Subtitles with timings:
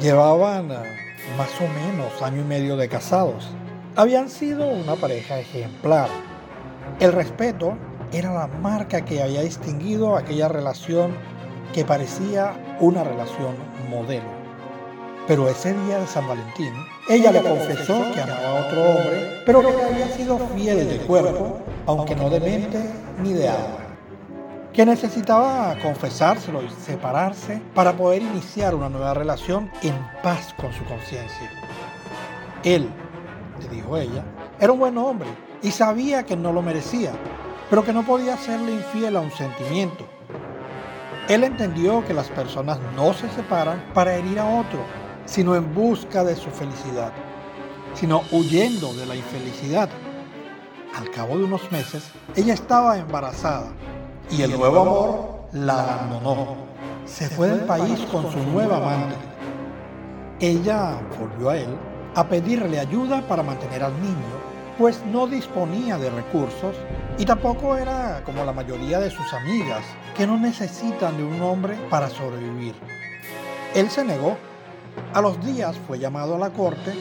[0.00, 0.76] Llevaban eh,
[1.36, 3.50] más o menos año y medio de casados.
[3.96, 6.08] Habían sido una pareja ejemplar.
[7.00, 7.76] El respeto
[8.10, 11.14] era la marca que había distinguido aquella relación
[11.74, 13.56] que parecía una relación
[13.90, 14.40] modelo.
[15.28, 16.72] Pero ese día de San Valentín,
[17.10, 21.58] ella le confesó que amaba a otro hombre, pero que había sido fiel de cuerpo,
[21.86, 22.80] aunque no de mente
[23.22, 23.79] ni de alma
[24.72, 30.84] que necesitaba confesárselo y separarse para poder iniciar una nueva relación en paz con su
[30.84, 31.50] conciencia.
[32.62, 32.88] Él,
[33.60, 34.24] le dijo ella,
[34.60, 35.28] era un buen hombre
[35.62, 37.12] y sabía que no lo merecía,
[37.68, 40.06] pero que no podía serle infiel a un sentimiento.
[41.28, 44.80] Él entendió que las personas no se separan para herir a otro,
[45.26, 47.12] sino en busca de su felicidad,
[47.94, 49.88] sino huyendo de la infelicidad.
[50.96, 53.70] Al cabo de unos meses, ella estaba embarazada
[54.30, 56.56] y el nuevo amor la abandonó.
[57.04, 59.16] Se fue del país con su nueva amante.
[60.38, 61.76] Ella volvió a él
[62.14, 64.14] a pedirle ayuda para mantener al niño,
[64.78, 66.74] pues no disponía de recursos
[67.18, 69.84] y tampoco era como la mayoría de sus amigas,
[70.16, 72.74] que no necesitan de un hombre para sobrevivir.
[73.74, 74.36] Él se negó.
[75.14, 76.92] A los días fue llamado a la corte,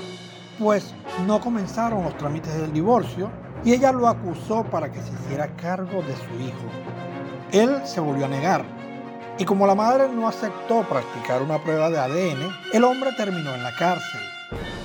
[0.59, 0.93] pues
[1.25, 3.31] no comenzaron los trámites del divorcio
[3.63, 7.08] y ella lo acusó para que se hiciera cargo de su hijo.
[7.51, 8.63] Él se volvió a negar.
[9.39, 13.63] Y como la madre no aceptó practicar una prueba de ADN, el hombre terminó en
[13.63, 14.21] la cárcel.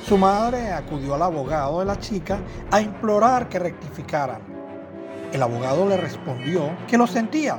[0.07, 2.39] Su madre acudió al abogado de la chica
[2.71, 4.41] a implorar que rectificaran.
[5.33, 7.59] El abogado le respondió que lo sentía,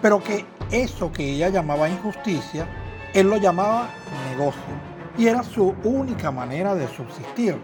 [0.00, 2.68] pero que eso que ella llamaba injusticia,
[3.14, 3.88] él lo llamaba
[4.30, 4.62] negocio
[5.18, 7.58] y era su única manera de subsistir.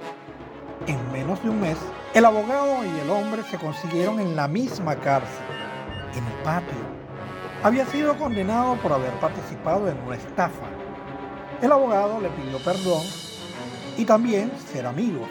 [0.89, 1.79] En menos de un mes,
[2.15, 5.62] el abogado y el hombre se consiguieron en la misma cárcel
[6.15, 7.03] en el patio.
[7.63, 10.67] Había sido condenado por haber participado en una estafa.
[11.61, 13.03] El abogado le pidió perdón
[13.97, 15.29] y también ser amigos,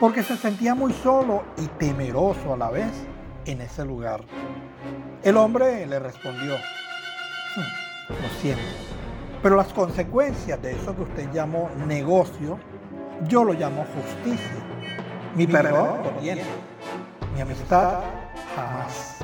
[0.00, 2.92] porque se sentía muy solo y temeroso a la vez
[3.44, 4.22] en ese lugar.
[5.22, 8.62] El hombre le respondió, hmm, lo siento,
[9.42, 12.58] pero las consecuencias de eso que usted llamó negocio,
[13.28, 14.56] yo lo llamo justicia.
[15.34, 16.42] Mi perdón lo tiene,
[17.34, 18.00] mi amistad
[18.54, 19.15] jamás.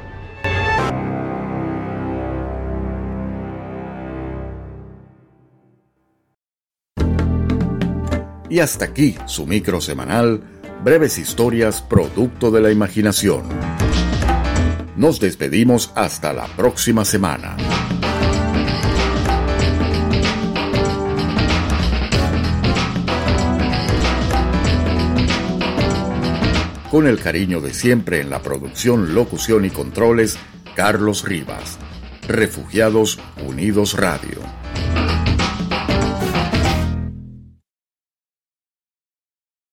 [8.53, 10.43] Y hasta aquí su micro semanal,
[10.85, 13.45] breves historias producto de la imaginación.
[14.95, 17.57] Nos despedimos hasta la próxima semana.
[26.91, 30.37] Con el cariño de siempre en la producción, locución y controles,
[30.77, 31.79] Carlos Rivas.
[32.29, 34.62] Refugiados Unidos Radio.